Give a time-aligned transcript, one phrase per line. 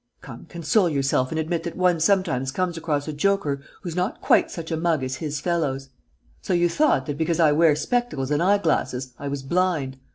[0.21, 4.49] Come, console yourself and admit that one sometimes comes across a joker who's not quite
[4.49, 5.89] such a mug as his fellows.
[6.41, 9.97] So you thought that, because I wear spectacles and eye glasses, I was blind?